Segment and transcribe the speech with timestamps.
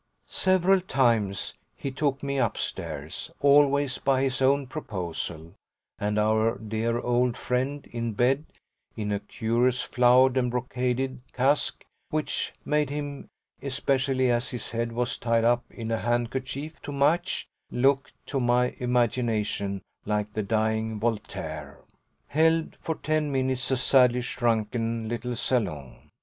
[0.31, 5.53] Several times he took me upstairs always by his own proposal
[5.99, 8.45] and our dear old friend, in bed
[8.97, 13.27] (in a curious flowered and brocaded casaque which made him,
[13.61, 18.73] especially as his head was tied up in a handkerchief to match, look, to my
[18.79, 21.77] imagination, like the dying Voltaire)
[22.29, 26.09] held for ten minutes a sadly shrunken little salon.